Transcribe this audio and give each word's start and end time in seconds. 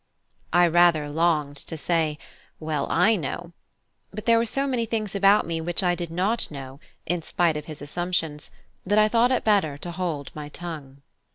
I 0.51 0.65
rather 0.65 1.09
longed 1.11 1.57
to 1.57 1.77
say, 1.77 2.17
"Well, 2.59 2.87
I 2.89 3.15
know"; 3.15 3.51
but 4.11 4.25
there 4.25 4.39
were 4.39 4.47
so 4.47 4.65
many 4.65 4.87
things 4.87 5.13
about 5.13 5.45
me 5.45 5.61
which 5.61 5.83
I 5.83 5.93
did 5.93 6.09
not 6.09 6.49
know, 6.49 6.79
in 7.05 7.21
spite 7.21 7.55
of 7.55 7.65
his 7.65 7.83
assumptions, 7.83 8.49
that 8.83 8.97
I 8.97 9.07
thought 9.07 9.31
it 9.31 9.43
better 9.43 9.77
to 9.77 9.91
hold 9.91 10.31
my 10.33 10.49
tongue. 10.49 11.03